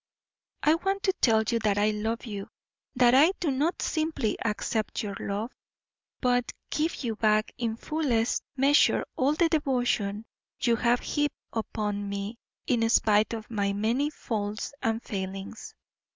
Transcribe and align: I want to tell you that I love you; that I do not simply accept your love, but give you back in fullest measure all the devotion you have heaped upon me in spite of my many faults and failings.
I 0.63 0.73
want 0.73 1.03
to 1.03 1.13
tell 1.21 1.43
you 1.47 1.59
that 1.59 1.77
I 1.77 1.91
love 1.91 2.25
you; 2.25 2.49
that 2.95 3.13
I 3.13 3.33
do 3.39 3.51
not 3.51 3.83
simply 3.83 4.35
accept 4.43 5.03
your 5.03 5.15
love, 5.19 5.51
but 6.21 6.51
give 6.71 7.03
you 7.03 7.15
back 7.17 7.51
in 7.59 7.75
fullest 7.75 8.41
measure 8.57 9.05
all 9.15 9.35
the 9.35 9.47
devotion 9.47 10.25
you 10.59 10.75
have 10.77 11.01
heaped 11.01 11.37
upon 11.53 12.09
me 12.09 12.39
in 12.65 12.89
spite 12.89 13.33
of 13.35 13.51
my 13.51 13.73
many 13.73 14.09
faults 14.09 14.73
and 14.81 15.03
failings. 15.03 15.75